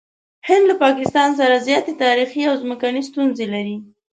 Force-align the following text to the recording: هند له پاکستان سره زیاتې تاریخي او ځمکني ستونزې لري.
هند 0.47 0.63
له 0.69 0.75
پاکستان 0.83 1.29
سره 1.39 1.63
زیاتې 1.67 1.93
تاریخي 2.03 2.41
او 2.49 2.55
ځمکني 2.63 3.01
ستونزې 3.09 3.45
لري. 3.53 3.77